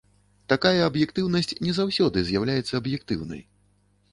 Такая 0.53 0.79
аб'ектыўнасць 0.85 1.53
не 1.67 1.75
заўсёды 1.81 2.25
з'яўляецца 2.31 2.73
аб'ектыўнай. 2.81 3.41